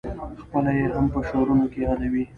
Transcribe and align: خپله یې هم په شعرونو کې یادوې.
خپله 0.43 0.71
یې 0.77 0.85
هم 0.95 1.05
په 1.13 1.19
شعرونو 1.27 1.65
کې 1.71 1.79
یادوې. 1.87 2.23